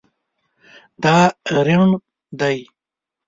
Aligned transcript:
دا 1.03 1.15
ریڼ 1.65 1.83
دی 2.39 2.57